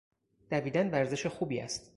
دویدن 0.49 0.89
ورزش 0.89 1.25
خوبی 1.25 1.59
است. 1.59 1.89